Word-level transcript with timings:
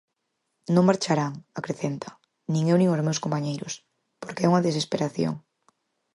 Non 0.73 0.87
marcharán, 0.89 1.33
acrecenta, 1.59 2.09
"nin 2.53 2.63
eu 2.71 2.77
nin 2.79 2.93
os 2.95 3.05
meus 3.07 3.21
compañeiros" 3.23 3.73
porque 4.21 4.43
"é 4.43 4.49
unha 4.51 4.65
desesperación". 4.67 5.33